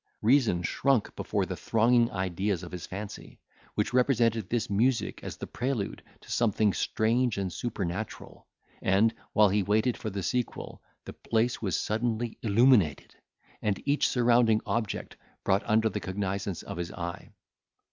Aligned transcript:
Reason 0.23 0.63
shrunk 0.63 1.15
before 1.15 1.45
the 1.45 1.55
thronging 1.55 2.09
ideas 2.09 2.63
of 2.63 2.71
his 2.71 2.87
fancy, 2.87 3.39
which 3.75 3.93
represented 3.93 4.49
this 4.49 4.67
music 4.67 5.23
as 5.23 5.37
the 5.37 5.45
prelude 5.45 6.01
to 6.21 6.31
something 6.31 6.73
strange 6.73 7.37
and 7.37 7.53
supernatural; 7.53 8.47
and, 8.81 9.13
while 9.33 9.49
he 9.49 9.61
waited 9.61 9.95
for 9.97 10.09
the 10.09 10.23
sequel, 10.23 10.81
the 11.05 11.13
place 11.13 11.61
was 11.61 11.77
suddenly 11.77 12.39
illuminated, 12.41 13.13
and 13.61 13.79
each 13.87 14.07
surrounding 14.09 14.59
object 14.65 15.17
brought 15.43 15.61
under 15.67 15.87
the 15.87 15.99
cognisance 15.99 16.63
of 16.63 16.77
his 16.77 16.91
eye. 16.91 17.29